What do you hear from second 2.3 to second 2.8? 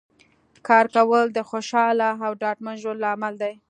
ډاډمن